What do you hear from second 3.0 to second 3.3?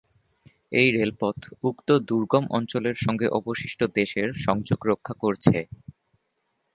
সঙ্গে